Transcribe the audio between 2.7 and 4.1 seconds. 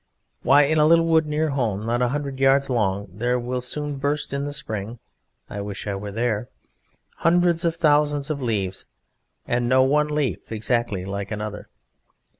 long, there will soon